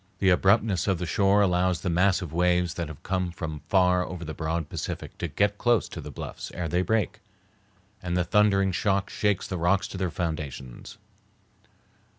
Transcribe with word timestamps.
The 0.17 0.31
abruptness 0.31 0.87
of 0.87 0.97
the 0.97 1.05
shore 1.05 1.43
allows 1.43 1.81
the 1.81 1.89
massive 1.91 2.33
waves 2.33 2.73
that 2.73 2.87
have 2.87 3.03
come 3.03 3.29
from 3.31 3.59
far 3.69 4.03
over 4.03 4.25
the 4.25 4.33
broad 4.33 4.67
Pacific 4.67 5.15
to 5.19 5.27
get 5.27 5.59
close 5.59 5.87
to 5.89 6.01
the 6.01 6.09
bluffs 6.09 6.51
ere 6.55 6.67
they 6.67 6.81
break, 6.81 7.19
and 8.01 8.17
the 8.17 8.23
thundering 8.23 8.71
shock 8.71 9.11
shakes 9.11 9.45
the 9.45 9.59
rocks 9.59 9.87
to 9.89 9.97
their 9.99 10.09
foundations. 10.09 10.97